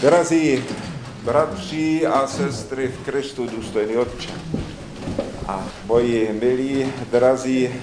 Drazí 0.00 0.64
bratři 1.24 2.06
a 2.06 2.26
sestry 2.26 2.88
v 2.88 3.04
Kristu, 3.04 3.46
důstojný 3.46 3.96
Otče 3.96 4.30
a 5.48 5.64
moji 5.86 6.38
milí, 6.42 6.92
drazí, 7.10 7.74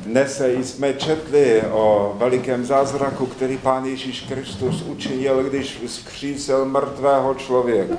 dnes 0.00 0.42
jsme 0.62 0.94
četli 0.94 1.62
o 1.72 2.14
velikém 2.18 2.64
zázraku, 2.64 3.26
který 3.26 3.58
Pán 3.58 3.84
Ježíš 3.84 4.20
Kristus 4.20 4.82
učinil, 4.82 5.44
když 5.44 5.80
vzkřísil 5.86 6.64
mrtvého 6.64 7.34
člověka. 7.34 7.96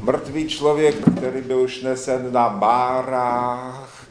Mrtvý 0.00 0.48
člověk, 0.48 0.96
který 1.16 1.40
byl 1.40 1.60
už 1.60 1.82
nesen 1.82 2.32
na 2.32 2.48
bárách, 2.48 4.06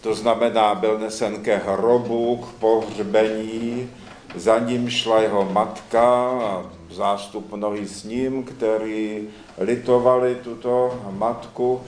to 0.00 0.14
znamená, 0.14 0.74
byl 0.74 0.98
nesen 0.98 1.42
ke 1.42 1.56
hrobu, 1.56 2.36
k 2.36 2.60
pohřbení, 2.60 3.90
za 4.34 4.58
ním 4.58 4.90
šla 4.90 5.20
jeho 5.20 5.44
matka 5.52 6.30
a 6.30 6.79
zástup 6.90 7.52
mnohý 7.52 7.86
s 7.86 8.04
ním, 8.04 8.42
který 8.44 9.28
litovali 9.58 10.34
tuto 10.34 11.00
matku, 11.10 11.80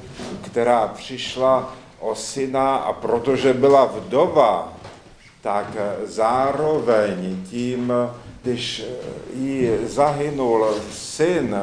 která 0.42 0.88
přišla 0.88 1.74
o 2.00 2.14
syna 2.14 2.76
a 2.76 2.92
protože 2.92 3.54
byla 3.54 3.84
vdova, 3.84 4.72
tak 5.40 5.76
zároveň 6.04 7.44
tím, 7.50 7.92
když 8.42 8.84
jí 9.34 9.68
zahynul 9.84 10.66
syn, 10.90 11.56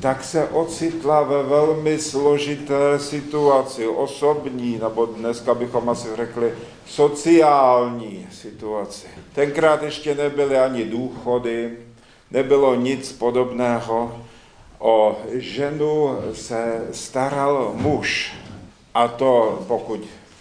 tak 0.00 0.24
se 0.24 0.48
ocitla 0.48 1.22
ve 1.22 1.42
velmi 1.42 1.98
složité 1.98 2.98
situaci, 2.98 3.86
osobní, 3.86 4.78
nebo 4.82 5.06
dneska 5.06 5.54
bychom 5.54 5.88
asi 5.88 6.08
řekli 6.16 6.54
sociální 6.86 8.26
situaci. 8.32 9.06
Tenkrát 9.34 9.82
ještě 9.82 10.14
nebyly 10.14 10.58
ani 10.58 10.84
důchody, 10.84 11.76
nebylo 12.32 12.74
nic 12.74 13.12
podobného. 13.12 14.16
O 14.78 15.16
ženu 15.32 16.18
se 16.32 16.88
staral 16.92 17.72
muž. 17.74 18.34
A 18.94 19.08
to, 19.08 19.64
pokud 19.68 20.00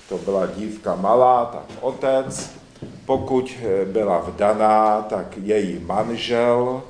to 0.09 0.17
byla 0.17 0.45
dívka 0.45 0.95
malá, 0.95 1.45
tak 1.45 1.77
otec, 1.81 2.51
pokud 3.05 3.57
byla 3.85 4.19
vdaná, 4.19 5.01
tak 5.01 5.37
její 5.37 5.79
manžel, 5.79 6.81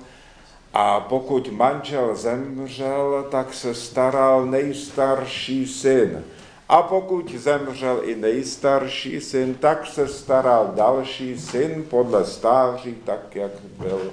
a 0.73 0.99
pokud 0.99 1.51
manžel 1.51 2.15
zemřel, 2.15 3.27
tak 3.31 3.53
se 3.53 3.75
staral 3.75 4.45
nejstarší 4.45 5.67
syn. 5.67 6.23
A 6.69 6.81
pokud 6.81 7.31
zemřel 7.31 7.99
i 8.03 8.15
nejstarší 8.15 9.21
syn, 9.21 9.55
tak 9.55 9.87
se 9.87 10.07
staral 10.07 10.71
další 10.75 11.39
syn 11.39 11.85
podle 11.89 12.25
stáří, 12.25 12.95
tak 13.05 13.35
jak 13.35 13.51
byl 13.79 14.11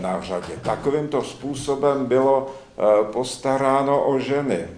na 0.00 0.22
řadě. 0.22 0.52
Takovýmto 0.62 1.22
způsobem 1.22 2.06
bylo 2.06 2.46
eh, 2.50 3.12
postaráno 3.12 4.04
o 4.04 4.18
ženy. 4.18 4.68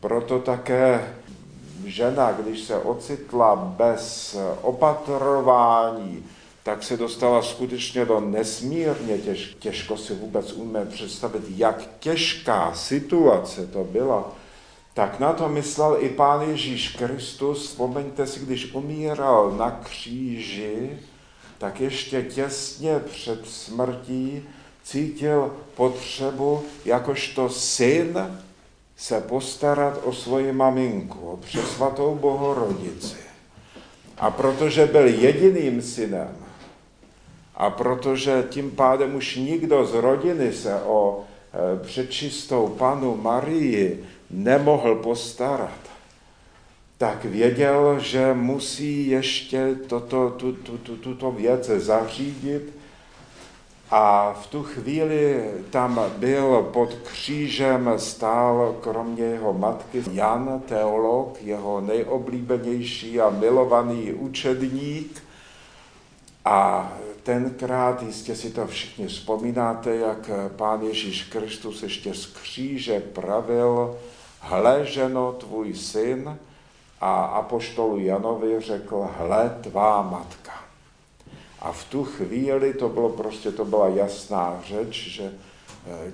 Proto 0.00 0.38
také 0.38 1.14
žena, 1.84 2.32
když 2.32 2.60
se 2.60 2.76
ocitla 2.78 3.56
bez 3.56 4.36
opatrování, 4.62 6.24
tak 6.62 6.82
se 6.82 6.96
dostala 6.96 7.42
skutečně 7.42 8.04
do 8.04 8.20
nesmírně 8.20 9.18
těž, 9.18 9.56
těžko 9.58 9.96
si 9.96 10.14
vůbec 10.14 10.52
umíme 10.52 10.84
představit, 10.84 11.42
jak 11.48 11.82
těžká 11.98 12.74
situace 12.74 13.66
to 13.66 13.84
byla. 13.84 14.32
Tak 14.94 15.20
na 15.20 15.32
to 15.32 15.48
myslel 15.48 15.96
i 16.00 16.08
Pán 16.08 16.42
Ježíš 16.42 16.88
Kristus. 16.88 17.68
Vzpomeňte 17.68 18.26
si, 18.26 18.40
když 18.40 18.74
umíral 18.74 19.50
na 19.50 19.70
kříži, 19.70 20.98
tak 21.58 21.80
ještě 21.80 22.22
těsně 22.22 22.98
před 22.98 23.48
smrtí 23.48 24.42
cítil 24.84 25.52
potřebu, 25.74 26.64
jakožto 26.84 27.48
syn, 27.48 28.38
se 28.96 29.20
postarat 29.20 30.00
o 30.04 30.12
svoji 30.12 30.52
maminku, 30.52 31.18
o 31.30 31.36
přesvatou 31.36 32.14
bohorodici. 32.14 33.16
A 34.18 34.30
protože 34.30 34.86
byl 34.86 35.06
jediným 35.06 35.82
synem, 35.82 36.36
a 37.54 37.70
protože 37.70 38.46
tím 38.50 38.70
pádem 38.70 39.14
už 39.14 39.36
nikdo 39.36 39.86
z 39.86 39.94
rodiny 39.94 40.52
se 40.52 40.74
o 40.82 41.24
e, 41.24 41.84
přečistou 41.84 42.68
panu 42.68 43.16
Marii 43.16 44.04
nemohl 44.30 44.94
postarat, 44.94 45.78
tak 46.98 47.24
věděl, 47.24 47.98
že 47.98 48.34
musí 48.34 49.08
ještě 49.08 49.74
toto, 49.86 50.30
tu, 50.30 50.52
tu, 50.52 50.78
tu, 50.78 50.96
tuto 50.96 51.30
věc 51.30 51.66
zařídit 51.66 52.76
a 53.90 54.32
v 54.32 54.46
tu 54.46 54.62
chvíli 54.62 55.50
tam 55.70 56.00
byl 56.18 56.62
pod 56.72 56.94
křížem 56.94 57.92
stál 57.96 58.76
kromě 58.80 59.24
jeho 59.24 59.52
matky 59.52 60.04
Jan, 60.12 60.62
teolog, 60.68 61.38
jeho 61.42 61.80
nejoblíbenější 61.80 63.20
a 63.20 63.30
milovaný 63.30 64.12
učedník. 64.12 65.22
A 66.44 66.92
tenkrát, 67.22 68.02
jistě 68.02 68.36
si 68.36 68.50
to 68.50 68.66
všichni 68.66 69.06
vzpomínáte, 69.06 69.96
jak 69.96 70.30
pán 70.56 70.82
Ježíš 70.82 71.22
Kristus 71.22 71.82
ještě 71.82 72.14
z 72.14 72.26
kříže 72.26 73.00
pravil, 73.00 73.98
hle, 74.40 74.86
ženo, 74.86 75.32
tvůj 75.32 75.74
syn, 75.74 76.38
a 77.00 77.24
apoštolu 77.24 77.98
Janovi 77.98 78.60
řekl, 78.60 79.08
hle, 79.18 79.58
tvá 79.60 80.02
matka. 80.02 80.52
A 81.60 81.72
v 81.72 81.84
tu 81.84 82.04
chvíli 82.04 82.74
to 82.74 82.88
bylo 82.88 83.08
prostě, 83.08 83.52
to 83.52 83.64
byla 83.64 83.88
jasná 83.88 84.60
řeč, 84.66 85.08
že 85.08 85.22
e, 85.22 85.32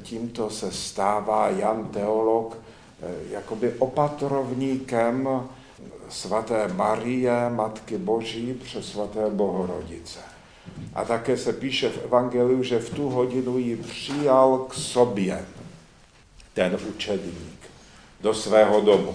tímto 0.03 0.51
se 0.51 0.73
stává 0.73 1.49
Jan 1.49 1.89
Teolog 1.89 2.57
e, 2.57 3.33
jakoby 3.35 3.73
opatrovníkem 3.79 5.29
svaté 6.09 6.69
Marie, 6.69 7.51
Matky 7.51 7.99
Boží, 7.99 8.55
přes 8.65 8.91
svaté 8.91 9.31
Bohorodice. 9.31 10.21
A 10.95 11.05
také 11.05 11.37
se 11.37 11.53
píše 11.53 11.89
v 11.89 12.05
Evangeliu, 12.05 12.63
že 12.63 12.79
v 12.79 12.91
tu 12.91 13.11
hodinu 13.11 13.59
ji 13.59 13.77
přijal 13.77 14.59
k 14.59 14.75
sobě 14.75 15.45
ten 16.55 16.79
učedník 16.89 17.71
do 18.21 18.35
svého 18.35 18.81
domu. 18.81 19.15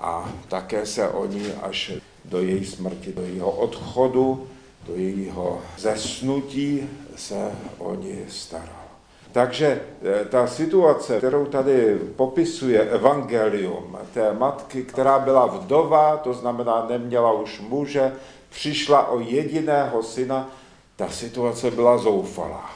A 0.00 0.32
také 0.48 0.86
se 0.86 1.08
o 1.08 1.26
ní 1.26 1.46
až 1.62 1.92
do 2.24 2.40
její 2.40 2.64
smrti, 2.64 3.12
do 3.12 3.22
jejího 3.22 3.50
odchodu, 3.50 4.46
do 4.86 4.94
jejího 4.94 5.60
zesnutí 5.78 6.88
se 7.16 7.52
o 7.78 7.94
ní 7.94 8.18
staral. 8.28 8.80
Takže 9.32 9.80
eh, 10.02 10.24
ta 10.24 10.46
situace, 10.46 11.18
kterou 11.18 11.46
tady 11.46 11.98
popisuje 12.16 12.80
evangelium 12.80 13.98
té 14.14 14.32
matky, 14.32 14.82
která 14.82 15.18
byla 15.18 15.46
vdova, 15.46 16.16
to 16.16 16.34
znamená 16.34 16.86
neměla 16.88 17.32
už 17.32 17.60
muže, 17.60 18.12
přišla 18.50 19.08
o 19.08 19.20
jediného 19.20 20.02
syna, 20.02 20.50
ta 20.96 21.08
situace 21.08 21.70
byla 21.70 21.98
zoufalá. 21.98 22.70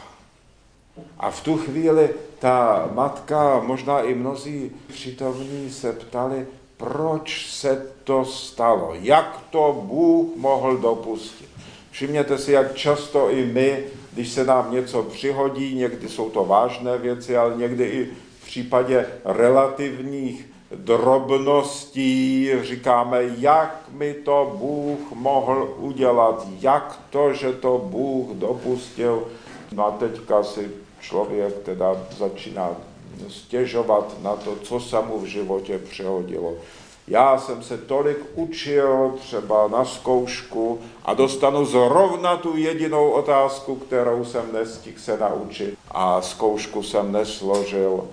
A 1.19 1.31
v 1.31 1.41
tu 1.41 1.57
chvíli 1.57 2.11
ta 2.39 2.89
matka, 2.93 3.61
možná 3.61 4.01
i 4.01 4.15
mnozí 4.15 4.71
přítomní 4.89 5.71
se 5.71 5.93
ptali, 5.93 6.47
proč 6.77 7.51
se 7.51 7.87
to 8.05 8.25
stalo, 8.25 8.91
jak 9.01 9.41
to 9.51 9.83
Bůh 9.83 10.37
mohl 10.37 10.77
dopustit. 10.77 11.49
Všimněte 11.91 12.39
si, 12.39 12.53
jak 12.53 12.75
často 12.75 13.31
i 13.31 13.45
my, 13.47 13.85
když 14.13 14.33
se 14.33 14.45
nám 14.45 14.73
něco 14.73 15.03
přihodí, 15.03 15.75
někdy 15.75 16.09
jsou 16.09 16.31
to 16.31 16.45
vážné 16.45 16.99
věci, 16.99 17.37
ale 17.37 17.57
někdy 17.57 17.85
i 17.85 18.05
v 18.41 18.47
případě 18.47 19.07
relativních 19.25 20.47
drobností, 20.75 22.51
říkáme, 22.63 23.23
jak 23.39 23.85
mi 23.93 24.15
to 24.15 24.57
Bůh 24.59 25.13
mohl 25.13 25.75
udělat, 25.79 26.47
jak 26.61 27.01
to, 27.11 27.33
že 27.33 27.53
to 27.53 27.79
Bůh 27.85 28.37
dopustil. 28.37 29.27
No 29.73 29.87
a 29.87 29.91
teďka 29.91 30.43
si 30.43 30.71
člověk 31.01 31.63
teda 31.63 31.97
začíná 32.19 32.71
stěžovat 33.29 34.17
na 34.23 34.37
to, 34.37 34.57
co 34.63 34.81
se 34.81 34.97
mu 35.03 35.19
v 35.19 35.25
životě 35.25 35.79
přehodilo. 35.79 36.55
Já 37.09 37.39
jsem 37.39 37.63
se 37.63 37.79
tolik 37.79 38.19
učil 38.35 39.15
třeba 39.21 39.69
na 39.69 39.85
zkoušku 39.85 40.81
a 41.05 41.15
dostanu 41.15 41.65
zrovna 41.65 42.37
tu 42.37 42.57
jedinou 42.57 43.11
otázku, 43.11 43.77
kterou 43.77 44.25
jsem 44.25 44.53
nestihl 44.53 44.99
se 44.99 45.19
naučit 45.19 45.79
a 45.91 46.21
zkoušku 46.21 46.83
jsem 46.83 47.13
nesložil 47.13 48.09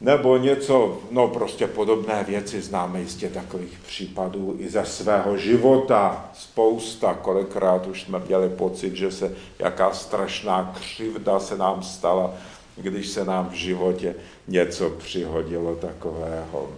nebo 0.00 0.36
něco, 0.36 0.98
no 1.10 1.28
prostě 1.28 1.66
podobné 1.66 2.24
věci, 2.24 2.60
známe 2.62 3.00
jistě 3.00 3.28
takových 3.28 3.78
případů 3.86 4.56
i 4.58 4.68
ze 4.68 4.84
svého 4.84 5.36
života. 5.36 6.30
Spousta, 6.34 7.14
kolikrát 7.14 7.86
už 7.86 8.02
jsme 8.02 8.18
měli 8.18 8.48
pocit, 8.48 8.96
že 8.96 9.12
se 9.12 9.36
jaká 9.58 9.92
strašná 9.92 10.74
křivda 10.80 11.40
se 11.40 11.56
nám 11.56 11.82
stala, 11.82 12.34
když 12.82 13.08
se 13.08 13.24
nám 13.24 13.48
v 13.48 13.52
životě 13.52 14.14
něco 14.48 14.90
přihodilo 14.90 15.76
takového. 15.76 16.70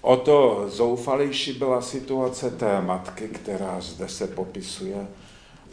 O 0.00 0.16
to 0.16 0.64
zoufalejší 0.68 1.52
byla 1.52 1.82
situace 1.82 2.50
té 2.50 2.80
matky, 2.80 3.28
která 3.28 3.80
zde 3.80 4.08
se 4.08 4.26
popisuje. 4.26 5.06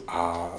A 0.08 0.50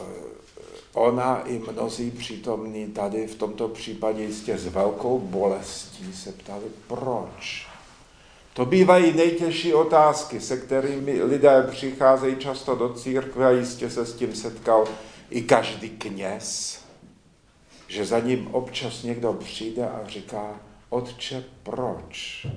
ona 0.94 1.42
i 1.42 1.62
mnozí 1.72 2.12
přítomní 2.12 2.88
tady 2.88 3.28
v 3.28 3.36
tomto 3.36 3.68
případě 3.68 4.24
jistě 4.24 4.58
s 4.58 4.68
velkou 4.68 5.19
bolestí 5.19 6.13
se 6.13 6.31
ptali, 6.31 6.66
proč? 6.88 7.68
To 8.54 8.66
bývají 8.66 9.13
nejtěžší 9.13 9.74
otázky, 9.74 10.40
se 10.40 10.58
kterými 10.58 11.24
lidé 11.24 11.68
přicházejí 11.72 12.36
často 12.36 12.75
do 12.75 12.94
církve 12.94 13.46
a 13.46 13.51
jistě 13.51 13.90
se 13.90 14.06
s 14.06 14.13
tím 14.13 14.36
setkal 14.36 14.86
i 15.30 15.42
každý 15.42 15.90
kněz, 15.90 16.80
že 17.88 18.06
za 18.06 18.20
ním 18.20 18.48
občas 18.48 19.04
někdo 19.04 19.34
přijde 19.34 19.90
a 19.90 20.08
říká, 20.08 20.60
otče, 20.90 21.44
proč? 21.64 22.48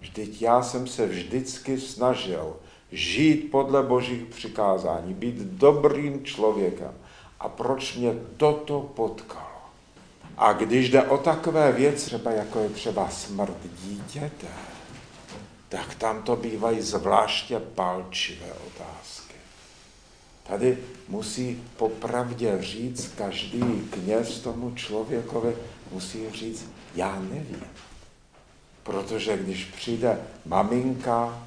Vždyť 0.00 0.42
já 0.42 0.62
jsem 0.62 0.86
se 0.86 1.06
vždycky 1.06 1.80
snažil 1.80 2.56
žít 2.92 3.50
podle 3.50 3.82
božích 3.82 4.22
přikázání, 4.22 5.14
být 5.14 5.36
dobrým 5.36 6.24
člověkem. 6.24 6.94
A 7.40 7.48
proč 7.48 7.96
mě 7.96 8.14
toto 8.36 8.80
potkalo? 8.80 9.46
A 10.36 10.52
když 10.52 10.90
jde 10.90 11.02
o 11.02 11.18
takové 11.18 11.72
věci, 11.72 12.06
třeba 12.06 12.30
jako 12.30 12.58
je 12.58 12.68
třeba 12.68 13.08
smrt 13.08 13.56
dítěte, 13.82 14.46
tak 15.68 15.94
tam 15.94 16.22
to 16.22 16.36
bývají 16.36 16.80
zvláště 16.80 17.58
palčivé 17.58 18.52
otázky. 18.52 19.31
Tady 20.48 20.78
musí 21.08 21.62
popravdě 21.76 22.56
říct 22.60 23.12
každý 23.16 23.88
kněz 23.90 24.40
tomu 24.40 24.74
člověkovi, 24.74 25.56
musí 25.92 26.30
říct, 26.30 26.66
já 26.94 27.20
nevím. 27.20 27.64
Protože 28.82 29.36
když 29.36 29.64
přijde 29.64 30.18
maminka, 30.46 31.42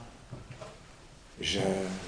že 1.39 1.63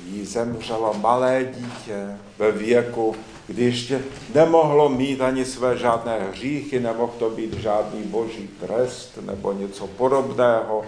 jí 0.05 0.25
zemřelo 0.25 0.93
malé 0.93 1.45
dítě 1.57 2.17
ve 2.37 2.51
věku, 2.51 3.15
kdy 3.47 3.63
ještě 3.63 4.01
nemohlo 4.35 4.89
mít 4.89 5.21
ani 5.21 5.45
své 5.45 5.77
žádné 5.77 6.29
hříchy, 6.29 6.79
nemohl 6.79 7.13
to 7.19 7.29
být 7.29 7.53
žádný 7.53 8.03
boží 8.03 8.49
trest 8.59 9.17
nebo 9.21 9.53
něco 9.53 9.87
podobného, 9.87 10.85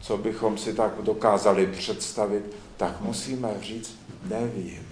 co 0.00 0.16
bychom 0.16 0.58
si 0.58 0.74
tak 0.74 0.92
dokázali 1.02 1.66
představit, 1.66 2.56
tak 2.76 3.00
musíme 3.00 3.48
říct, 3.60 3.98
nevím. 4.24 4.83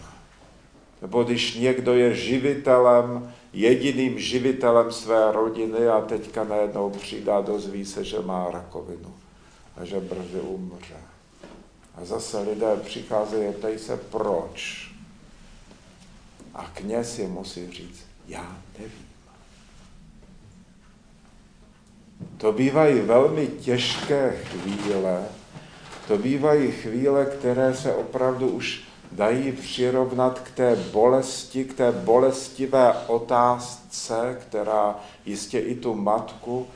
Nebo 1.03 1.25
když 1.25 1.55
někdo 1.55 1.95
je 1.95 2.15
živitelem, 2.15 3.33
jediným 3.53 4.19
živitelem 4.19 4.93
své 4.93 5.33
rodiny 5.33 5.89
a 5.89 6.01
teďka 6.01 6.45
najednou 6.45 6.91
přidá, 6.91 7.41
dozví 7.41 7.85
se, 7.85 8.05
že 8.05 8.21
má 8.21 8.51
rakovinu 8.51 9.15
a 9.77 9.85
že 9.85 10.01
brzy 10.01 10.41
umře. 10.41 10.97
A 11.95 12.05
zase 12.05 12.41
lidé 12.41 12.77
přicházejí 12.85 13.49
a 13.49 13.53
ptají 13.53 13.79
se, 13.79 13.97
proč. 13.97 14.91
A 16.55 16.71
kněz 16.75 17.19
je 17.19 17.29
musí 17.29 17.71
říct, 17.71 18.05
já 18.29 18.57
nevím. 18.79 19.09
To 22.37 22.53
bývají 22.53 23.01
velmi 23.01 23.47
těžké 23.47 24.37
chvíle, 24.45 25.25
to 26.09 26.19
bývají 26.19 26.71
chvíle, 26.71 27.27
které 27.27 27.75
se 27.75 27.95
opravdu 27.95 28.49
už 28.49 28.92
dají 29.13 29.53
přirovnat 29.53 30.41
k 30.41 30.51
té 30.51 30.77
bolesti, 30.77 31.65
k 31.65 31.75
té 31.75 31.93
bolestivé 31.93 32.95
otázce, 33.07 34.39
která 34.41 35.01
jistě 35.27 35.59
i 35.59 35.75
tu 35.75 35.95
matku 35.95 36.67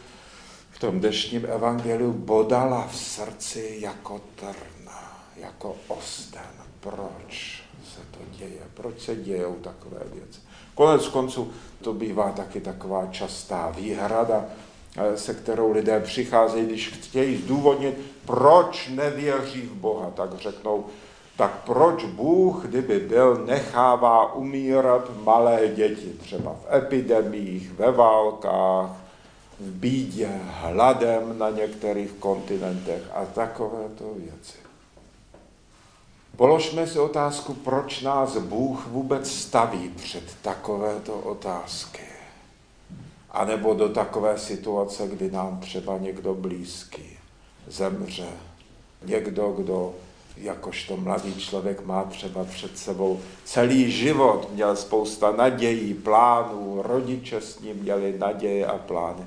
v 0.70 0.78
tom 0.78 1.00
dnešním 1.00 1.46
evangeliu 1.46 2.12
bodala 2.12 2.88
v 2.90 2.96
srdci 2.96 3.76
jako 3.80 4.20
trna, 4.34 5.22
jako 5.36 5.76
osten. 5.88 6.42
Proč 6.80 7.62
se 7.94 8.00
to 8.10 8.18
děje? 8.38 8.60
Proč 8.74 9.00
se 9.00 9.16
dějou 9.16 9.54
takové 9.54 10.00
věci? 10.12 10.40
Konec 10.74 11.08
konců 11.08 11.52
to 11.82 11.92
bývá 11.92 12.30
taky 12.30 12.60
taková 12.60 13.06
častá 13.06 13.70
výhrada, 13.76 14.44
eh, 14.96 15.16
se 15.16 15.34
kterou 15.34 15.72
lidé 15.72 16.00
přicházejí, 16.00 16.66
když 16.66 16.88
chtějí 16.88 17.36
zdůvodnit, 17.36 18.00
proč 18.26 18.88
nevěří 18.88 19.62
v 19.62 19.72
Boha, 19.72 20.10
tak 20.10 20.34
řeknou, 20.38 20.86
tak 21.36 21.62
proč 21.64 22.04
Bůh, 22.04 22.64
kdyby 22.64 23.00
byl, 23.00 23.44
nechává 23.46 24.34
umírat 24.34 25.10
malé 25.24 25.68
děti, 25.68 26.12
třeba 26.20 26.52
v 26.52 26.74
epidemiích, 26.74 27.72
ve 27.72 27.92
válkách, 27.92 28.90
v 29.60 29.70
bídě, 29.70 30.30
hladem 30.44 31.38
na 31.38 31.50
některých 31.50 32.12
kontinentech 32.12 33.02
a 33.14 33.24
takovéto 33.24 34.04
věci. 34.16 34.58
Položme 36.36 36.86
si 36.86 36.98
otázku, 36.98 37.54
proč 37.54 38.02
nás 38.02 38.36
Bůh 38.36 38.86
vůbec 38.86 39.30
staví 39.30 39.88
před 39.88 40.24
takovéto 40.42 41.18
otázky. 41.18 42.02
A 43.30 43.44
nebo 43.44 43.74
do 43.74 43.88
takové 43.88 44.38
situace, 44.38 45.08
kdy 45.08 45.30
nám 45.30 45.60
třeba 45.60 45.98
někdo 45.98 46.34
blízký 46.34 47.18
zemře. 47.66 48.28
Někdo, 49.04 49.52
kdo 49.52 49.94
jakožto 50.36 50.96
mladý 50.96 51.34
člověk 51.34 51.86
má 51.86 52.04
třeba 52.04 52.44
před 52.44 52.78
sebou 52.78 53.20
celý 53.44 53.90
život, 53.90 54.52
měl 54.52 54.76
spousta 54.76 55.32
nadějí, 55.32 55.94
plánů, 55.94 56.82
rodiče 56.82 57.40
s 57.40 57.60
ním 57.60 57.76
měli 57.76 58.18
naděje 58.18 58.66
a 58.66 58.78
plány. 58.78 59.24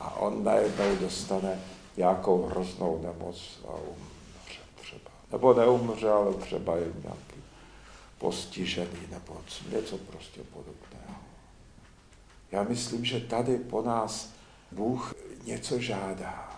A 0.00 0.16
on 0.16 0.44
najednou 0.44 0.96
dostane 1.00 1.60
nějakou 1.96 2.42
hroznou 2.42 3.00
nemoc 3.02 3.60
a 3.68 3.72
umře 3.72 4.60
třeba. 4.80 5.10
Nebo 5.32 5.54
neumře, 5.54 6.10
ale 6.10 6.34
třeba 6.34 6.76
je 6.76 6.86
nějaký 7.02 7.42
postižený 8.18 9.00
nebo 9.10 9.40
něco 9.70 9.98
prostě 9.98 10.40
podobného. 10.52 11.20
Já 12.52 12.62
myslím, 12.62 13.04
že 13.04 13.20
tady 13.20 13.56
po 13.56 13.82
nás 13.82 14.30
Bůh 14.72 15.14
něco 15.44 15.80
žádá. 15.80 16.48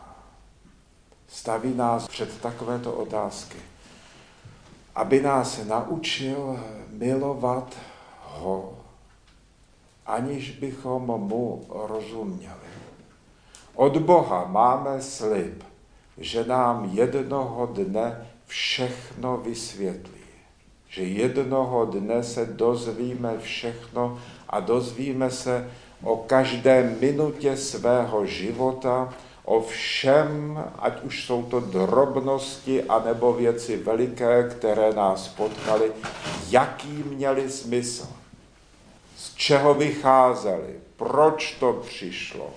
Staví 1.28 1.74
nás 1.74 2.08
před 2.08 2.40
takovéto 2.40 2.92
otázky 2.92 3.58
aby 4.94 5.20
nás 5.22 5.60
naučil 5.66 6.60
milovat 6.90 7.76
ho, 8.24 8.78
aniž 10.06 10.50
bychom 10.50 11.02
mu 11.02 11.66
rozuměli. 11.68 12.70
Od 13.74 13.96
Boha 13.96 14.44
máme 14.44 15.02
slib, 15.02 15.64
že 16.18 16.44
nám 16.44 16.90
jednoho 16.92 17.66
dne 17.66 18.26
všechno 18.46 19.36
vysvětlí. 19.36 20.20
Že 20.88 21.02
jednoho 21.02 21.84
dne 21.84 22.22
se 22.22 22.46
dozvíme 22.46 23.38
všechno 23.38 24.18
a 24.48 24.60
dozvíme 24.60 25.30
se 25.30 25.70
o 26.02 26.16
každé 26.16 26.96
minutě 27.00 27.56
svého 27.56 28.26
života, 28.26 29.14
o 29.44 29.60
všem, 29.60 30.64
ať 30.78 31.02
už 31.02 31.24
jsou 31.24 31.42
to 31.42 31.60
drobnosti, 31.60 32.84
anebo 32.84 33.32
věci 33.32 33.76
veliké, 33.76 34.48
které 34.48 34.92
nás 34.92 35.28
potkaly, 35.28 35.92
jaký 36.48 36.88
měli 36.88 37.50
smysl, 37.50 38.08
z 39.16 39.34
čeho 39.34 39.74
vycházeli, 39.74 40.74
proč 40.96 41.54
to 41.60 41.72
přišlo. 41.72 42.50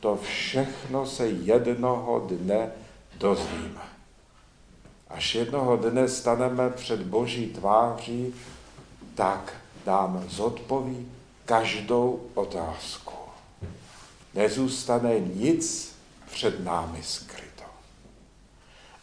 To 0.00 0.16
všechno 0.16 1.06
se 1.06 1.26
jednoho 1.26 2.26
dne 2.28 2.72
dozvíme. 3.18 3.82
Až 5.08 5.34
jednoho 5.34 5.76
dne 5.76 6.08
staneme 6.08 6.70
před 6.70 7.02
Boží 7.02 7.46
tváří, 7.46 8.34
tak 9.14 9.54
nám 9.86 10.24
zodpoví 10.28 11.08
každou 11.44 12.20
otázku 12.34 13.23
nezůstane 14.34 15.20
nic 15.20 15.94
před 16.32 16.64
námi 16.64 16.98
skryto. 17.02 17.64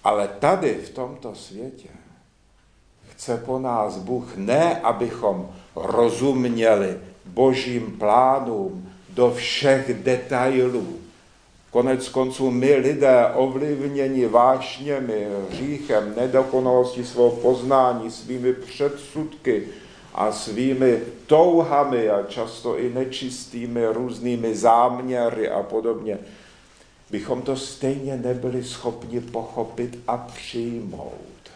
Ale 0.04 0.28
tady 0.28 0.74
v 0.74 0.90
tomto 0.90 1.36
světě 1.36 1.90
chce 3.10 3.38
po 3.38 3.60
nás 3.60 3.98
Bůh 3.98 4.36
ne, 4.36 4.82
abychom 4.82 5.50
rozuměli 5.76 6.98
božím 7.26 7.92
plánům 8.00 8.90
do 9.10 9.32
všech 9.32 10.04
detailů. 10.04 11.00
Konec 11.72 12.10
konců 12.10 12.52
my 12.52 12.76
lidé 12.76 13.26
ovlivněni 13.34 14.26
vášněmi, 14.26 15.28
hříchem, 15.50 16.14
nedokonalostí 16.18 17.06
svého 17.06 17.30
poznání, 17.30 18.12
svými 18.12 18.54
předsudky, 18.54 19.68
a 20.14 20.32
svými 20.32 21.02
touhami 21.28 22.10
a 22.10 22.24
často 22.24 22.78
i 22.78 22.94
nečistými 22.94 23.88
různými 23.88 24.56
záměry 24.56 25.50
a 25.50 25.64
podobně, 25.64 26.20
bychom 27.10 27.42
to 27.42 27.56
stejně 27.56 28.18
nebyli 28.18 28.64
schopni 28.64 29.22
pochopit 29.22 30.00
a 30.08 30.18
přijmout. 30.18 31.52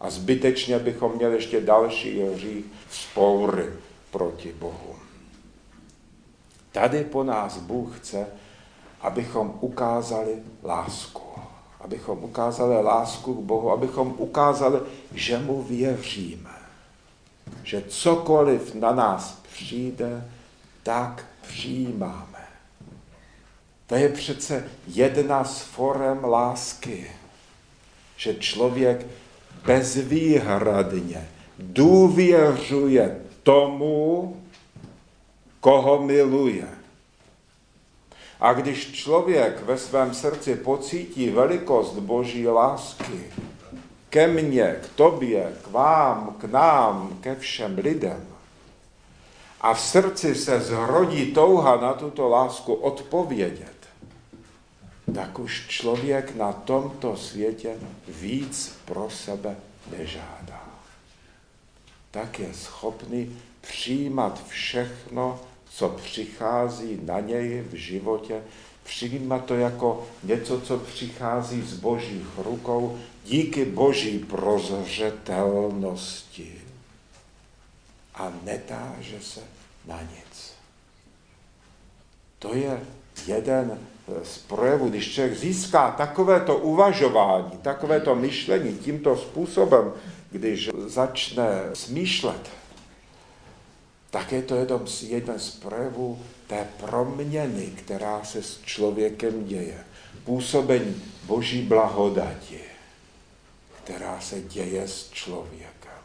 A 0.00 0.10
zbytečně 0.10 0.78
bychom 0.78 1.12
měli 1.16 1.34
ještě 1.34 1.60
další 1.60 2.22
hřích 2.22 2.64
spoury 2.90 3.66
proti 4.10 4.52
Bohu. 4.52 4.96
Tady 6.72 7.04
po 7.04 7.24
nás 7.24 7.58
Bůh 7.58 7.98
chce, 7.98 8.26
abychom 9.00 9.58
ukázali 9.60 10.34
lásku. 10.62 11.22
Abychom 11.80 12.24
ukázali 12.24 12.82
lásku 12.82 13.34
k 13.34 13.38
Bohu, 13.38 13.70
abychom 13.70 14.14
ukázali, 14.18 14.80
že 15.12 15.38
mu 15.38 15.62
věříme 15.62 16.53
že 17.62 17.82
cokoliv 17.88 18.74
na 18.74 18.92
nás 18.92 19.42
přijde, 19.52 20.28
tak 20.82 21.24
přijímáme. 21.48 22.46
To 23.86 23.94
je 23.94 24.08
přece 24.08 24.64
jedna 24.86 25.44
z 25.44 25.62
forem 25.62 26.24
lásky, 26.24 27.10
že 28.16 28.34
člověk 28.34 29.06
bezvýhradně 29.66 31.28
důvěřuje 31.58 33.20
tomu, 33.42 34.36
koho 35.60 36.02
miluje. 36.02 36.68
A 38.40 38.52
když 38.52 38.92
člověk 38.92 39.62
ve 39.62 39.78
svém 39.78 40.14
srdci 40.14 40.56
pocítí 40.56 41.30
velikost 41.30 41.98
Boží 41.98 42.48
lásky 42.48 43.24
ke 44.14 44.26
mně, 44.26 44.76
k 44.82 44.88
tobě, 44.88 45.52
k 45.64 45.66
vám, 45.66 46.36
k 46.38 46.44
nám, 46.44 47.18
ke 47.20 47.34
všem 47.34 47.78
lidem, 47.78 48.26
a 49.60 49.74
v 49.74 49.80
srdci 49.80 50.34
se 50.34 50.60
zrodí 50.60 51.32
touha 51.32 51.76
na 51.76 51.92
tuto 51.92 52.28
lásku 52.28 52.74
odpovědět, 52.74 53.74
tak 55.14 55.38
už 55.38 55.66
člověk 55.68 56.36
na 56.36 56.52
tomto 56.52 57.16
světě 57.16 57.74
víc 58.08 58.78
pro 58.84 59.10
sebe 59.10 59.56
nežádá. 59.98 60.62
Tak 62.10 62.38
je 62.38 62.54
schopný 62.54 63.38
přijímat 63.60 64.46
všechno, 64.48 65.40
co 65.70 65.88
přichází 65.88 67.00
na 67.02 67.20
něj 67.20 67.64
v 67.70 67.74
životě, 67.74 68.42
přijímat 68.82 69.44
to 69.44 69.54
jako 69.54 70.06
něco, 70.22 70.60
co 70.60 70.78
přichází 70.78 71.62
z 71.62 71.74
božích 71.74 72.26
rukou 72.36 72.98
díky 73.24 73.64
boží 73.64 74.18
prozřetelnosti 74.18 76.60
a 78.14 78.32
netáže 78.42 79.20
se 79.20 79.40
na 79.86 80.02
nic. 80.02 80.52
To 82.38 82.54
je 82.54 82.80
jeden 83.26 83.78
z 84.22 84.38
projevů, 84.38 84.88
když 84.88 85.14
člověk 85.14 85.38
získá 85.38 85.90
takovéto 85.90 86.58
uvažování, 86.58 87.50
takovéto 87.62 88.14
myšlení 88.14 88.78
tímto 88.78 89.16
způsobem, 89.16 89.92
když 90.30 90.70
začne 90.86 91.60
smýšlet, 91.72 92.50
tak 94.10 94.32
je 94.32 94.42
to 94.42 94.56
jeden 94.56 94.86
z, 94.86 95.02
jeden 95.02 95.38
z 95.38 95.50
projevů 95.50 96.18
té 96.46 96.68
proměny, 96.80 97.72
která 97.76 98.24
se 98.24 98.42
s 98.42 98.60
člověkem 98.60 99.44
děje. 99.44 99.84
Působení 100.24 101.02
boží 101.26 101.62
blahodati, 101.62 102.73
která 103.84 104.20
se 104.20 104.40
děje 104.40 104.88
s 104.88 105.10
člověkem, 105.10 106.02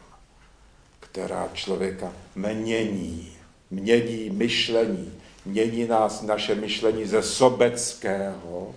která 1.00 1.48
člověka 1.54 2.12
mění, 2.34 3.32
mění 3.70 4.30
myšlení, 4.30 5.12
mění 5.44 5.86
nás 5.86 6.22
naše 6.22 6.54
myšlení 6.54 7.06
ze 7.06 7.22
sobeckého 7.22 8.74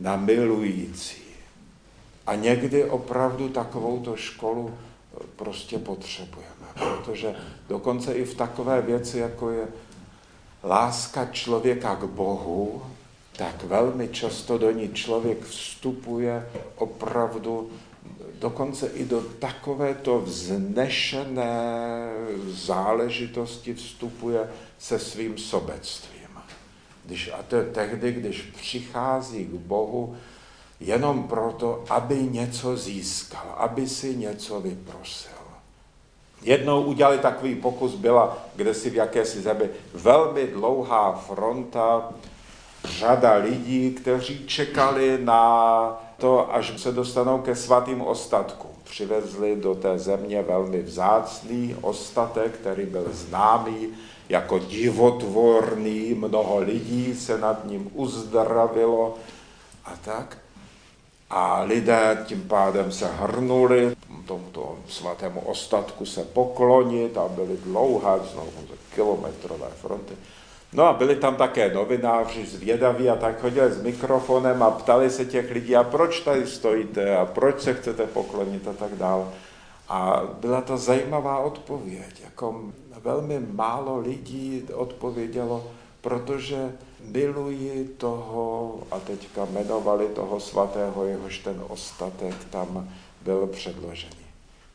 na 0.00 0.16
milující. 0.16 1.22
A 2.26 2.34
někdy 2.34 2.84
opravdu 2.84 3.48
takovouto 3.48 4.16
školu 4.16 4.78
prostě 5.36 5.78
potřebujeme, 5.78 6.66
protože 6.74 7.34
dokonce 7.68 8.12
i 8.12 8.24
v 8.24 8.34
takové 8.34 8.82
věci, 8.82 9.18
jako 9.18 9.50
je 9.50 9.68
láska 10.64 11.24
člověka 11.24 11.96
k 11.96 12.04
Bohu, 12.04 12.82
tak 13.36 13.64
velmi 13.64 14.08
často 14.08 14.58
do 14.58 14.70
ní 14.70 14.88
člověk 14.92 15.44
vstupuje 15.44 16.50
opravdu 16.76 17.70
dokonce 18.40 18.86
i 18.86 19.04
do 19.04 19.20
takovéto 19.20 20.20
vznešené 20.20 22.10
záležitosti 22.48 23.74
vstupuje 23.74 24.50
se 24.78 24.98
svým 24.98 25.38
sobectvím. 25.38 26.20
Když, 27.04 27.30
a 27.38 27.42
to 27.42 27.56
je 27.56 27.64
tehdy, 27.64 28.12
když 28.12 28.42
přichází 28.42 29.44
k 29.44 29.54
Bohu 29.54 30.16
jenom 30.80 31.22
proto, 31.22 31.84
aby 31.88 32.14
něco 32.14 32.76
získal, 32.76 33.54
aby 33.56 33.88
si 33.88 34.16
něco 34.16 34.60
vyprosil. 34.60 35.40
Jednou 36.42 36.82
udělali 36.82 37.18
takový 37.18 37.54
pokus, 37.54 37.94
byla 37.94 38.38
kde 38.56 38.74
si 38.74 38.90
v 38.90 38.94
jakési 38.94 39.40
zemi 39.40 39.70
velmi 39.94 40.46
dlouhá 40.46 41.12
fronta, 41.12 42.12
řada 42.84 43.34
lidí, 43.34 43.90
kteří 43.90 44.46
čekali 44.46 45.18
na 45.24 46.09
to, 46.20 46.54
až 46.54 46.80
se 46.80 46.92
dostanou 46.92 47.38
ke 47.38 47.56
svatým 47.56 48.02
ostatkům. 48.02 48.70
Přivezli 48.84 49.56
do 49.56 49.74
té 49.74 49.98
země 49.98 50.42
velmi 50.42 50.82
vzácný 50.82 51.76
ostatek, 51.80 52.52
který 52.52 52.86
byl 52.86 53.06
známý 53.12 53.88
jako 54.28 54.58
divotvorný, 54.58 56.14
mnoho 56.14 56.58
lidí 56.58 57.14
se 57.14 57.38
nad 57.38 57.64
ním 57.64 57.90
uzdravilo 57.94 59.14
a 59.84 59.92
tak. 60.04 60.38
A 61.30 61.62
lidé 61.62 62.24
tím 62.26 62.42
pádem 62.42 62.92
se 62.92 63.06
hrnuli 63.06 63.96
tomuto 64.30 64.78
svatému 64.88 65.40
ostatku 65.40 66.06
se 66.06 66.24
poklonit 66.24 67.18
a 67.18 67.28
byly 67.28 67.56
dlouhé, 67.56 68.18
znovu 68.32 68.52
kilometrové 68.94 69.68
fronty. 69.80 70.14
No 70.72 70.84
a 70.84 70.92
byli 70.92 71.16
tam 71.16 71.36
také 71.36 71.74
novináři 71.74 72.46
zvědaví 72.46 73.10
a 73.10 73.16
tak 73.16 73.40
chodili 73.40 73.72
s 73.72 73.82
mikrofonem 73.82 74.62
a 74.62 74.70
ptali 74.70 75.10
se 75.10 75.24
těch 75.24 75.50
lidí, 75.50 75.76
a 75.76 75.84
proč 75.84 76.20
tady 76.20 76.46
stojíte 76.46 77.16
a 77.16 77.26
proč 77.26 77.60
se 77.60 77.74
chcete 77.74 78.06
poklonit 78.06 78.68
a 78.68 78.72
tak 78.72 78.94
dále. 78.94 79.24
A 79.88 80.22
byla 80.40 80.60
to 80.60 80.76
zajímavá 80.76 81.38
odpověď. 81.38 82.20
Jako 82.24 82.62
velmi 83.02 83.40
málo 83.40 83.98
lidí 83.98 84.66
odpovědělo, 84.74 85.70
protože 86.00 86.72
miluji 87.04 87.94
toho, 87.98 88.78
a 88.90 88.98
teďka 88.98 89.44
jmenovali 89.44 90.08
toho 90.08 90.40
svatého, 90.40 91.04
jehož 91.04 91.38
ten 91.38 91.62
ostatek 91.68 92.34
tam 92.50 92.88
byl 93.22 93.46
předložený. 93.46 94.29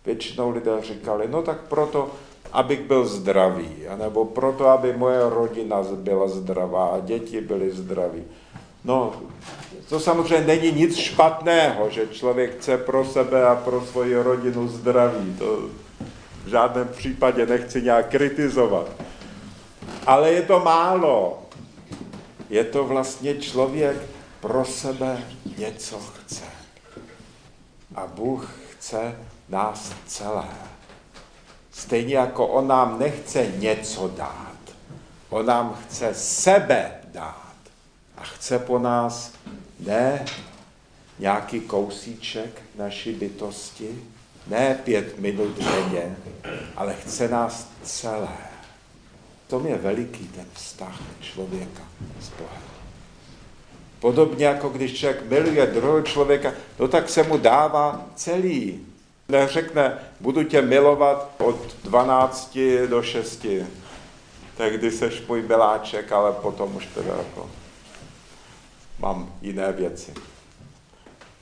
Většinou 0.06 0.50
lidé 0.50 0.72
říkali, 0.82 1.28
no 1.30 1.42
tak 1.42 1.62
proto, 1.62 2.12
abych 2.52 2.80
byl 2.80 3.06
zdravý, 3.06 3.88
anebo 3.88 4.26
proto, 4.26 4.68
aby 4.68 4.94
moje 4.94 5.30
rodina 5.30 5.84
byla 5.96 6.28
zdravá 6.28 6.88
a 6.88 7.00
děti 7.00 7.42
byly 7.42 7.72
zdraví. 7.72 8.24
No, 8.84 9.14
to 9.90 10.00
samozřejmě 10.00 10.48
není 10.48 10.72
nic 10.72 10.98
špatného, 10.98 11.90
že 11.90 12.08
člověk 12.08 12.58
chce 12.58 12.78
pro 12.78 13.06
sebe 13.06 13.46
a 13.46 13.56
pro 13.56 13.82
svoji 13.82 14.16
rodinu 14.16 14.68
zdraví. 14.68 15.36
To 15.40 15.60
v 16.46 16.48
žádném 16.48 16.88
případě 16.88 17.46
nechci 17.46 17.82
nějak 17.82 18.10
kritizovat. 18.10 18.92
Ale 20.08 20.32
je 20.32 20.42
to 20.42 20.60
málo. 20.60 21.42
Je 22.50 22.64
to 22.64 22.84
vlastně 22.84 23.36
člověk 23.36 23.98
pro 24.40 24.66
sebe 24.66 25.24
něco 25.58 26.00
chce. 26.00 26.44
A 27.96 28.08
Bůh 28.08 28.52
chce 28.70 29.16
nás 29.50 29.94
celé. 30.08 30.48
Stejně 31.72 32.18
jako 32.18 32.48
on 32.48 32.68
nám 32.68 33.00
nechce 33.00 33.48
něco 33.58 34.08
dát. 34.08 34.58
On 35.30 35.46
nám 35.46 35.78
chce 35.84 36.14
sebe 36.14 36.92
dát. 37.12 37.56
A 38.18 38.24
chce 38.24 38.60
po 38.60 38.80
nás 38.80 39.32
ne 39.80 40.26
nějaký 41.20 41.62
kousíček 41.62 42.62
naší 42.76 43.14
bytosti, 43.14 44.02
ne 44.48 44.80
pět 44.84 45.20
minut 45.20 45.58
denně, 45.58 46.16
ale 46.76 46.94
chce 46.94 47.28
nás 47.28 47.68
celé. 47.84 48.38
To 49.48 49.68
je 49.68 49.76
veliký 49.76 50.28
ten 50.28 50.46
vztah 50.54 51.02
člověka 51.22 51.84
s 52.22 52.30
Bohem. 52.30 52.62
Podobně 54.00 54.46
jako 54.46 54.70
když 54.70 55.00
člověk 55.00 55.30
miluje 55.30 55.66
druhého 55.66 56.02
člověka, 56.02 56.54
no 56.80 56.88
tak 56.88 57.10
se 57.10 57.24
mu 57.24 57.38
dává 57.38 58.06
celý. 58.16 58.86
Neřekne, 59.30 60.00
budu 60.20 60.44
tě 60.44 60.62
milovat 60.62 61.32
od 61.38 61.76
12 61.84 62.58
do 62.90 63.04
6. 63.04 63.46
Tehdy 64.58 64.92
seš 64.92 65.24
můj 65.28 65.42
miláček, 65.42 66.12
ale 66.12 66.32
potom 66.32 66.76
už 66.76 66.86
teda 66.86 67.16
jako 67.18 67.50
mám 69.00 69.34
jiné 69.42 69.72
věci. 69.72 70.14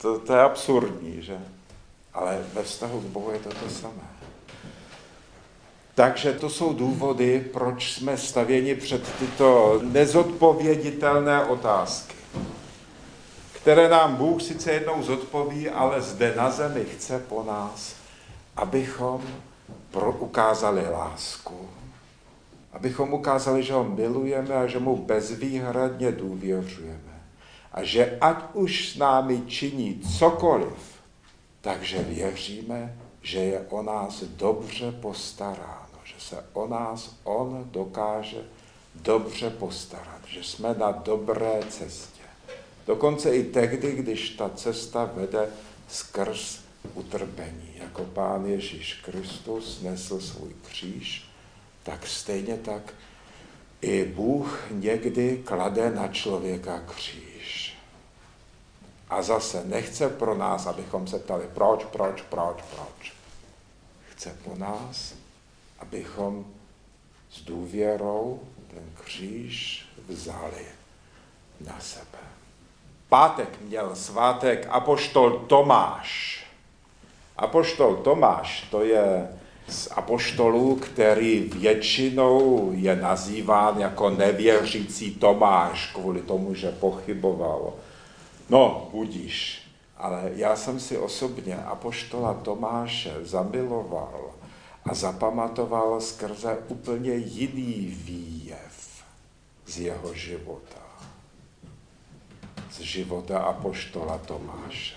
To, 0.02 0.20
to 0.20 0.34
je 0.34 0.42
absurdní, 0.42 1.22
že? 1.22 1.38
Ale 2.13 2.46
ve 2.54 2.63
vztahu 2.63 3.02
k 3.02 3.04
Bohu 3.04 3.32
je 3.32 3.40
to 3.40 3.50
to 3.50 3.70
samé. 3.70 4.13
Takže 5.96 6.34
to 6.34 6.50
jsou 6.50 6.74
důvody, 6.74 7.46
proč 7.54 7.94
jsme 7.94 8.18
stavěni 8.18 8.75
před 8.75 9.13
tyto 9.20 9.80
nezodpověditelné 9.84 11.46
otázky, 11.46 12.12
které 13.63 13.89
nám 13.89 14.15
Bůh 14.15 14.41
sice 14.41 14.72
jednou 14.72 15.03
zodpoví, 15.03 15.70
ale 15.70 16.01
zde 16.01 16.34
na 16.36 16.51
zemi 16.51 16.86
chce 16.86 17.20
po 17.20 17.43
nás, 17.43 17.96
abychom 18.55 19.22
ukázali 20.20 20.89
lásku, 20.89 21.70
abychom 22.74 23.13
ukázali, 23.13 23.63
že 23.63 23.74
ho 23.74 23.84
milujeme 23.84 24.55
a 24.55 24.67
že 24.67 24.79
mu 24.79 24.98
bezvýhradně 24.98 26.12
důvěřujeme. 26.12 27.24
A 27.74 27.84
že 27.84 28.17
ať 28.22 28.38
už 28.53 28.89
s 28.89 28.98
námi 28.98 29.41
činí 29.48 30.01
cokoliv, 30.20 31.00
takže 31.62 32.03
věříme, 32.03 32.98
že 33.22 33.39
je 33.39 33.60
o 33.70 33.82
nás 33.82 34.24
dobře 34.24 34.91
postaráno, 34.91 36.00
že 36.03 36.15
se 36.20 36.46
o 36.53 36.67
nás 36.67 37.15
on 37.24 37.67
dokáže 37.72 38.43
dobře 38.96 39.50
postarat, 39.50 40.22
že 40.27 40.43
jsme 40.43 40.74
na 40.74 40.91
dobré 40.91 41.60
cestě. 41.70 42.12
Dokonce 42.88 43.36
i 43.36 43.44
tehdy, 43.44 43.92
když 43.92 44.30
ta 44.30 44.50
cesta 44.50 45.06
vede 45.06 45.50
skrz 45.88 46.60
utrpení. 46.94 47.72
Jako 47.75 48.04
Pán 48.04 48.46
Ježíš 48.46 48.94
Kristus 48.94 49.82
nesl 49.82 50.20
svůj 50.20 50.56
kříž, 50.68 51.30
tak 51.84 52.08
stejně 52.08 52.58
tak 52.58 52.94
i 53.82 54.06
Bůh 54.06 54.66
někdy 54.72 55.42
klade 55.46 55.92
na 55.92 56.08
člověka 56.08 56.80
kříž. 56.80 57.78
A 59.10 59.22
zase 59.22 59.63
nechce 59.66 60.10
pro 60.10 60.38
nás, 60.38 60.68
abychom 60.68 61.08
se 61.08 61.20
ptali, 61.20 61.50
proč, 61.54 61.86
proč, 61.86 62.22
proč, 62.22 62.62
proč. 62.75 63.13
Chce 64.10 64.38
po 64.44 64.56
nás, 64.56 65.13
abychom 65.80 66.46
s 67.32 67.42
důvěrou 67.42 68.42
ten 68.68 68.84
kříž 69.04 69.86
vzali 70.08 70.66
na 71.66 71.80
sebe. 71.80 72.20
Pátek 73.13 73.62
měl 73.62 73.96
svátek 73.96 74.67
apoštol 74.70 75.46
Tomáš. 75.48 76.39
Apoštol 77.38 77.96
Tomáš 77.96 78.67
to 78.72 78.84
je 78.84 79.29
z 79.67 79.88
apoštolů, 79.91 80.75
který 80.75 81.39
většinou 81.39 82.72
je 82.75 82.96
nazýván 82.96 83.79
jako 83.79 84.10
nevěřící 84.10 85.15
Tomáš 85.15 85.91
kvůli 85.93 86.22
tomu, 86.22 86.53
že 86.53 86.72
pochyboval. 86.72 87.74
No, 88.50 88.88
budíš. 88.91 89.62
Ale 89.98 90.32
já 90.36 90.55
jsem 90.55 90.79
si 90.79 90.98
osobně 90.98 91.55
apoštola 91.55 92.34
Tomáše 92.34 93.13
zamiloval 93.22 94.32
a 94.86 94.93
zapamatoval 94.93 96.01
skrze 96.01 96.58
úplně 96.67 97.13
jiný 97.13 97.98
výjev 98.05 99.03
z 99.65 99.79
jeho 99.79 100.13
života. 100.13 100.83
Z 102.74 102.80
života 102.80 103.39
apoštola 103.39 104.18
Tomáše. 104.18 104.96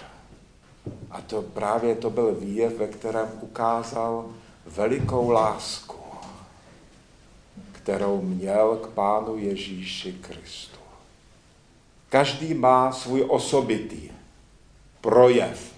A 1.11 1.21
to 1.21 1.43
právě 1.43 1.95
to 1.95 2.11
byl 2.11 2.35
výjev, 2.35 2.79
ve 2.79 2.87
kterém 2.87 3.29
ukázal 3.41 4.27
velikou 4.67 5.31
lásku, 5.31 6.01
kterou 7.73 8.23
měl 8.23 8.77
k 8.77 8.89
Pánu 8.89 9.37
Ježíši 9.37 10.13
Kristu. 10.13 10.79
Každý 12.09 12.55
má 12.55 12.93
svůj 12.93 13.25
osobitý 13.29 14.11
projev 15.01 15.73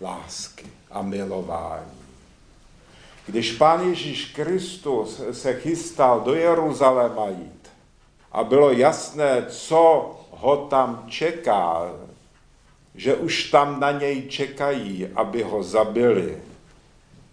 lásky 0.00 0.66
a 0.90 1.02
milování. 1.02 2.04
Když 3.26 3.52
Pán 3.52 3.88
Ježíš 3.88 4.24
Kristus 4.24 5.20
se 5.32 5.54
chystal 5.60 6.20
do 6.20 6.34
Jeruzaléma 6.34 7.28
jít 7.28 7.68
a 8.32 8.44
bylo 8.44 8.70
jasné, 8.70 9.46
co 9.48 10.10
ho 10.44 10.56
tam 10.56 11.04
čeká, 11.08 11.92
že 12.94 13.16
už 13.16 13.50
tam 13.50 13.80
na 13.80 13.92
něj 13.92 14.28
čekají, 14.28 15.06
aby 15.06 15.42
ho 15.42 15.62
zabili, 15.62 16.38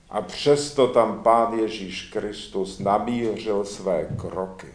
a 0.09 0.21
přesto 0.21 0.87
tam 0.87 1.23
Pán 1.23 1.59
Ježíš 1.59 2.09
Kristus 2.09 2.79
namířil 2.79 3.65
své 3.65 4.05
kroky. 4.05 4.67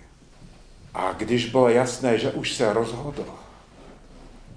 A 0.95 1.13
když 1.13 1.51
bylo 1.51 1.69
jasné, 1.69 2.19
že 2.19 2.33
už 2.33 2.55
se 2.55 2.73
rozhodl, 2.73 3.25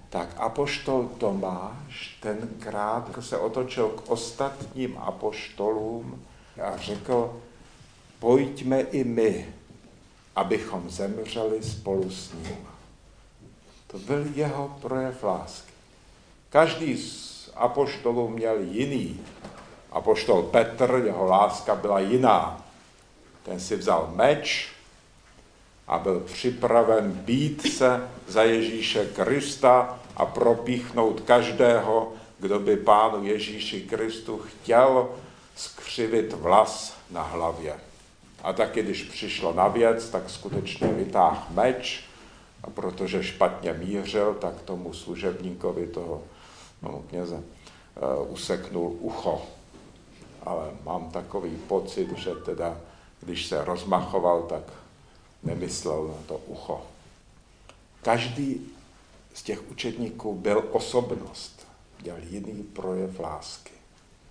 tak 0.10 0.30
apoštol 0.38 1.10
Tomáš 1.18 2.18
tenkrát 2.20 3.10
se 3.20 3.38
otočil 3.38 3.90
k 3.90 4.12
ostatním 4.12 4.98
apoštolům 4.98 6.26
a 6.64 6.78
řekl, 6.78 7.42
pojďme 8.20 8.82
i 8.82 9.04
my, 9.04 9.54
abychom 10.36 10.90
zemřeli 10.90 11.64
spolu 11.64 12.10
s 12.10 12.34
ním. 12.34 12.69
To 13.92 13.98
byl 14.00 14.26
jeho 14.36 14.78
projev 14.82 15.24
lásky. 15.24 15.74
Každý 16.50 16.98
z 16.98 17.52
apoštolů 17.56 18.30
měl 18.30 18.60
jiný 18.60 19.20
Apoštol 19.92 20.44
Petr, 20.44 21.02
jeho 21.06 21.26
láska 21.26 21.76
byla 21.76 22.00
jiná. 22.00 22.66
Ten 23.44 23.60
si 23.60 23.76
vzal 23.76 24.12
meč 24.16 24.70
a 25.88 26.00
byl 26.00 26.20
připraven 26.20 27.12
být 27.12 27.74
se 27.74 28.10
za 28.28 28.44
Ježíše 28.44 29.06
Krista 29.06 30.00
a 30.16 30.26
propíchnout 30.26 31.22
každého, 31.22 32.14
kdo 32.40 32.60
by 32.60 32.78
pánu 32.78 33.26
Ježíši 33.26 33.82
Kristu 33.82 34.38
chtěl 34.38 35.10
skřivit 35.56 36.34
vlas 36.34 36.98
na 37.12 37.22
hlavě. 37.22 37.80
A 38.44 38.54
taky, 38.54 38.84
když 38.84 39.04
přišlo 39.04 39.54
na 39.54 39.68
věc, 39.68 40.10
tak 40.10 40.30
skutečně 40.30 40.88
vytáhl 40.88 41.44
meč 41.50 42.09
a 42.64 42.70
protože 42.70 43.24
špatně 43.24 43.74
mířil, 43.74 44.34
tak 44.34 44.62
tomu 44.62 44.94
služebníkovi 44.94 45.88
toho 45.88 46.24
no, 46.82 47.04
kněze 47.10 47.36
uh, 47.36 48.32
useknul 48.32 48.96
ucho 49.00 49.42
ale 50.44 50.72
mám 50.84 51.12
takový 51.12 51.58
pocit, 51.68 52.18
že 52.18 52.36
teda, 52.36 52.78
když 53.22 53.48
se 53.48 53.66
rozmachoval, 53.66 54.44
tak 54.44 54.64
nemyslel 55.44 56.08
na 56.08 56.24
to 56.28 56.38
ucho. 56.38 56.88
Každý 58.02 58.72
z 59.34 59.44
těch 59.44 59.72
učedníků 59.72 60.36
byl 60.36 60.64
osobnost, 60.72 61.68
měl 62.02 62.18
jiný 62.30 62.64
projev 62.64 63.20
lásky. 63.20 63.72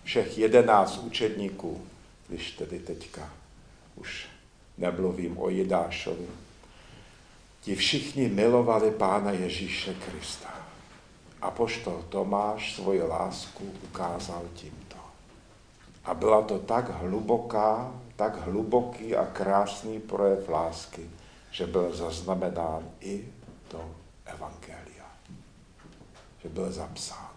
Všech 0.04 0.38
jedenáct 0.38 0.98
učedníků, 0.98 1.82
když 2.28 2.50
tedy 2.50 2.78
teďka 2.78 3.32
už 3.96 4.28
nemluvím 4.78 5.38
o 5.38 5.48
Jidášovi, 5.48 6.26
ti 7.68 7.76
všichni 7.76 8.32
milovali 8.32 8.96
Pána 8.96 9.36
Ježíše 9.36 10.00
Krista. 10.00 10.48
A 11.44 11.52
poštol 11.52 12.08
Tomáš 12.08 12.80
svoji 12.80 13.04
lásku 13.04 13.60
ukázal 13.92 14.40
tím. 14.56 14.72
A 16.08 16.14
byla 16.14 16.42
to 16.42 16.58
tak 16.58 16.88
hluboká, 17.04 17.92
tak 18.16 18.40
hluboký 18.48 19.16
a 19.16 19.26
krásný 19.26 20.00
projev 20.00 20.48
lásky, 20.48 21.10
že 21.50 21.66
byl 21.66 21.92
zaznamenán 21.92 22.88
i 23.00 23.28
do 23.70 23.84
Evangelia. 24.24 25.04
Že 26.42 26.48
byl 26.48 26.72
zapsán. 26.72 27.36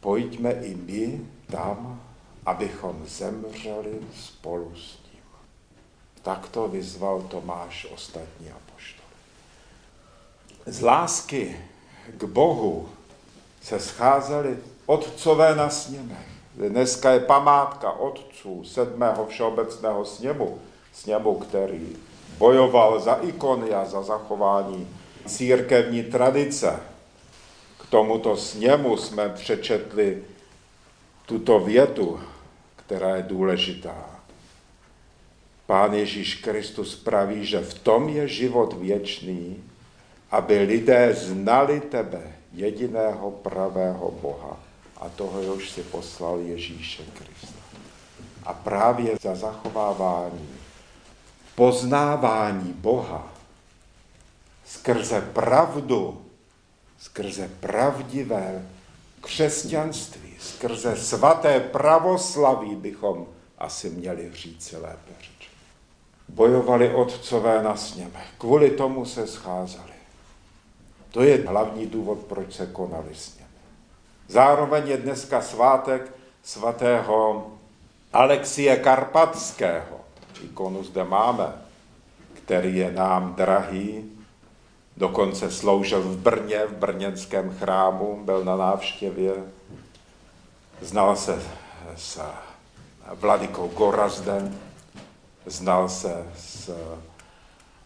Pojďme 0.00 0.52
i 0.52 0.74
my 0.76 1.20
tam, 1.50 2.02
abychom 2.46 3.06
zemřeli 3.06 4.00
spolu 4.12 4.76
s 4.76 4.97
ním. 6.28 6.34
Tak 6.34 6.48
to 6.48 6.68
vyzval 6.68 7.22
Tomáš 7.22 7.86
ostatní 7.94 8.50
apoštol. 8.50 9.04
Z 10.66 10.80
lásky 10.82 11.56
k 12.16 12.24
Bohu 12.24 12.88
se 13.62 13.80
scházeli 13.80 14.58
otcové 14.86 15.54
na 15.54 15.70
sněmech 15.70 16.38
Dneska 16.68 17.10
je 17.10 17.20
památka 17.20 17.92
otců 17.92 18.64
sedmého 18.64 19.26
všeobecného 19.26 20.04
sněmu, 20.04 20.58
sněmu, 20.92 21.34
který 21.34 21.96
bojoval 22.38 23.00
za 23.00 23.14
ikony 23.14 23.74
a 23.74 23.84
za 23.84 24.02
zachování 24.02 24.88
církevní 25.26 26.02
tradice. 26.02 26.80
K 27.78 27.90
tomuto 27.90 28.36
sněmu 28.36 28.96
jsme 28.96 29.28
přečetli 29.28 30.24
tuto 31.26 31.60
větu, 31.60 32.20
která 32.76 33.16
je 33.16 33.22
důležitá. 33.22 34.17
Pán 35.68 35.92
Ježíš 35.92 36.34
Kristus 36.34 36.96
praví, 36.96 37.44
že 37.44 37.60
v 37.60 37.74
tom 37.84 38.08
je 38.08 38.28
život 38.28 38.72
věčný, 38.72 39.64
aby 40.30 40.58
lidé 40.58 41.12
znali 41.14 41.80
tebe, 41.80 42.24
jediného 42.52 43.30
pravého 43.30 44.10
Boha 44.10 44.56
a 44.96 45.08
toho 45.08 45.54
už 45.54 45.70
si 45.70 45.82
poslal 45.82 46.40
Ježíše 46.40 47.02
Krista. 47.12 47.60
A 48.44 48.52
právě 48.52 49.16
za 49.20 49.34
zachovávání, 49.34 50.48
poznávání 51.54 52.72
Boha 52.72 53.28
skrze 54.64 55.20
pravdu, 55.20 56.22
skrze 56.98 57.50
pravdivé 57.60 58.66
křesťanství, 59.20 60.32
skrze 60.40 60.96
svaté 60.96 61.60
pravoslaví 61.60 62.74
bychom 62.74 63.26
asi 63.58 63.90
měli 63.90 64.30
říct 64.32 64.72
lépe. 64.72 65.37
Bojovali 66.28 66.94
otcové 66.94 67.62
na 67.62 67.76
sněme, 67.76 68.24
kvůli 68.38 68.70
tomu 68.70 69.04
se 69.04 69.26
scházeli. 69.26 69.92
To 71.10 71.22
je 71.22 71.44
hlavní 71.46 71.86
důvod, 71.86 72.18
proč 72.18 72.54
se 72.54 72.66
konali 72.66 73.14
sněmy. 73.14 73.48
Zároveň 74.28 74.88
je 74.88 74.96
dneska 74.96 75.40
svátek 75.42 76.12
svatého 76.42 77.46
Alexie 78.12 78.76
Karpatského. 78.76 80.00
Ikonu 80.44 80.84
zde 80.84 81.04
máme, 81.04 81.52
který 82.34 82.76
je 82.76 82.92
nám 82.92 83.34
drahý, 83.34 84.12
dokonce 84.96 85.50
sloužil 85.50 86.02
v 86.02 86.16
Brně, 86.16 86.66
v 86.66 86.72
brněnském 86.72 87.56
chrámu, 87.58 88.20
byl 88.24 88.44
na 88.44 88.56
návštěvě, 88.56 89.32
znal 90.80 91.16
se 91.16 91.42
s 91.96 92.20
Vladikou 93.14 93.68
Gorazdem, 93.68 94.58
znal 95.50 95.88
se 95.88 96.26
s 96.36 96.70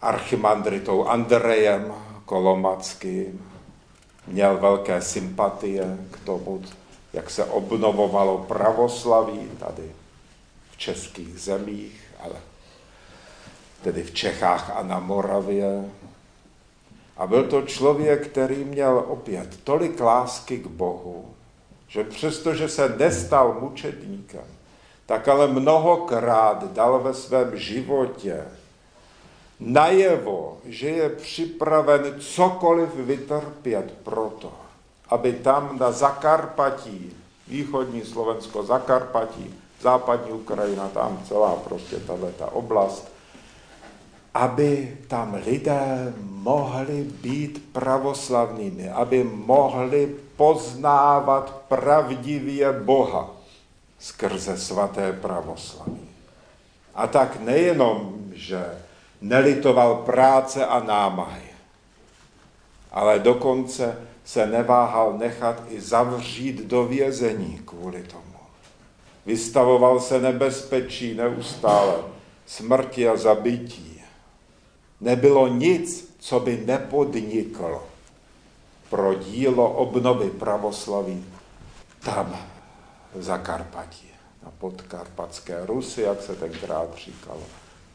archimandritou 0.01 1.07
Andrejem 1.07 1.94
Kolomackým, 2.25 3.51
měl 4.27 4.59
velké 4.59 5.03
sympatie 5.03 5.98
k 6.11 6.18
tomu, 6.25 6.62
jak 7.12 7.31
se 7.31 7.44
obnovovalo 7.44 8.38
pravoslaví 8.38 9.51
tady 9.59 9.92
v 10.70 10.77
českých 10.77 11.40
zemích, 11.40 12.05
ale 12.20 12.37
tedy 13.83 14.03
v 14.03 14.14
Čechách 14.14 14.70
a 14.77 14.83
na 14.83 14.98
Moravě. 14.98 15.85
A 17.16 17.27
byl 17.27 17.48
to 17.48 17.62
člověk, 17.62 18.29
který 18.29 18.64
měl 18.64 19.05
opět 19.09 19.61
tolik 19.64 20.01
lásky 20.01 20.59
k 20.59 20.66
Bohu, 20.66 21.35
že 21.88 22.05
přestože 22.05 22.68
se 22.68 22.88
nestal 22.98 23.57
mučedníkem, 23.61 24.44
tak 25.07 25.29
ale 25.29 25.47
mnohokrát 25.47 26.73
dal 26.73 27.01
ve 27.01 27.15
svém 27.15 27.57
životě 27.57 28.45
najevo, 29.61 30.59
že 30.65 30.88
je 30.88 31.09
připraven 31.09 32.15
cokoliv 32.19 32.95
vytrpět 32.95 33.95
proto, 34.03 34.53
aby 35.09 35.33
tam 35.33 35.79
na 35.79 35.93
Zakarpatí, 35.93 37.17
východní 37.49 38.03
Slovensko, 38.03 38.62
Zakarpatí, 38.62 39.55
západní 39.81 40.33
Ukrajina, 40.33 40.88
tam 40.88 41.21
celá 41.29 41.57
prostě 41.57 41.97
tato 41.97 42.47
oblast, 42.53 43.12
aby 44.35 44.99
tam 45.09 45.35
lidé 45.47 46.15
mohli 46.23 47.03
být 47.03 47.73
pravoslavnými, 47.73 48.91
aby 48.91 49.25
mohli 49.25 50.17
poznávat 50.37 51.62
pravdivě 51.69 52.73
Boha 52.73 53.41
skrze 54.03 54.59
svaté 54.59 55.12
pravoslaví. 55.12 56.09
A 56.95 57.07
tak 57.07 57.41
nejenom, 57.41 58.19
že 58.35 58.59
nelitoval 59.21 59.95
práce 60.03 60.67
a 60.67 60.81
námahy, 60.81 61.55
ale 62.93 63.19
dokonce 63.19 63.99
se 64.25 64.47
neváhal 64.47 65.19
nechat 65.19 65.62
i 65.69 65.81
zavřít 65.81 66.67
do 66.67 66.85
vězení 66.85 67.62
kvůli 67.65 68.03
tomu. 68.03 68.43
Vystavoval 69.27 70.01
se 70.01 70.21
nebezpečí 70.21 71.15
neustále, 71.15 71.95
smrti 72.47 73.09
a 73.09 73.17
zabití. 73.17 74.03
Nebylo 75.01 75.49
nic, 75.49 76.15
co 76.19 76.41
by 76.41 76.62
nepodniklo 76.67 77.87
pro 78.91 79.15
dílo 79.15 79.71
obnovy 79.71 80.31
pravoslaví 80.31 81.25
tam, 82.05 82.52
Zakarpatí, 83.14 84.09
na 84.42 84.51
podkarpatské 84.59 85.66
Rusy, 85.66 86.03
jak 86.03 86.22
se 86.22 86.37
tenkrát 86.37 86.96
říkalo 86.96 87.42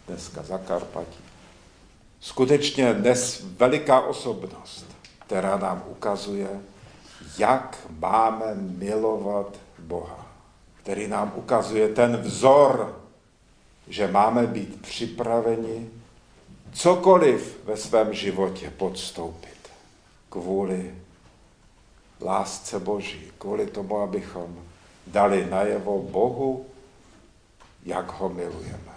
dneska 0.08 0.44
Zakarpatí. 0.44 1.20
Skutečně 2.20 2.94
dnes 2.94 3.44
veliká 3.58 4.02
osobnost, 4.02 4.86
která 5.26 5.58
nám 5.58 5.84
ukazuje, 5.88 6.62
jak 7.38 7.78
máme 8.00 8.56
milovat 8.56 9.58
Boha, 9.80 10.28
který 10.84 11.08
nám 11.08 11.32
ukazuje 11.36 11.90
ten 11.90 12.18
vzor, 12.18 13.02
že 13.88 14.08
máme 14.08 14.48
být 14.48 14.82
připraveni 14.82 15.90
cokoliv 16.74 17.60
ve 17.64 17.78
svém 17.78 18.14
životě 18.14 18.70
podstoupit 18.70 19.58
kvůli 20.30 20.96
lásce 22.22 22.80
Boží, 22.80 23.32
kvůli 23.38 23.66
tomu, 23.66 23.98
abychom 23.98 24.67
dali 25.12 25.46
najevo 25.46 26.00
Bohu, 26.12 26.66
jak 27.86 28.12
ho 28.12 28.30
milujeme. 28.30 28.97